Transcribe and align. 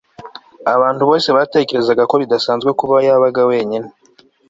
Abantu 0.75 1.01
bose 1.09 1.27
batekerezaga 1.37 2.03
ko 2.09 2.15
bidasanzwe 2.21 2.69
kuba 2.79 2.95
yabaga 3.07 3.41
wenyine 3.49 3.87